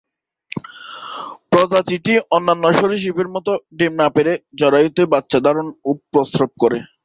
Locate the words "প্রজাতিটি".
1.51-2.13